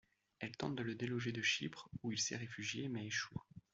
[0.39, 3.37] Elle tente de le déloger de Chypre, où il s'est réfugié, mais échoue.